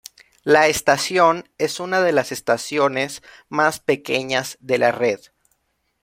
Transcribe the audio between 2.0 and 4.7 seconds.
de las estaciones más pequeñas